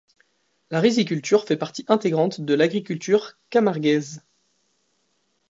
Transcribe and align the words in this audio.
La 0.71 0.79
riziculture 0.79 1.45
fait 1.45 1.57
partie 1.57 1.85
intégrante 1.87 2.41
de 2.41 2.55
l'agriculture 2.55 3.37
camarguaise. 3.51 4.25